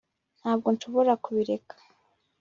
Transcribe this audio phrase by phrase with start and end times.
[0.39, 1.75] ntabwo nshobora kubireka